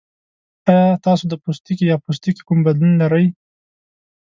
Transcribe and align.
ایا 0.71 0.97
تاسو 1.05 1.23
د 1.29 1.33
پوستکي 1.43 1.85
یا 1.91 1.97
پوستکي 2.03 2.41
کوم 2.47 2.59
بدلون 2.65 2.93
لرئ؟ 3.01 3.25